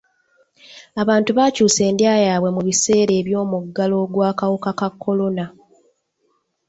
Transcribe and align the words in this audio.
Abantu 1.01 1.29
baakyusa 1.37 1.81
endya 1.89 2.13
yaabwe 2.25 2.49
mu 2.55 2.61
biseera 2.67 3.15
by'omuggalo 3.27 3.97
gw'akawuka 4.13 4.71
ka 4.79 4.87
kolona. 5.01 5.45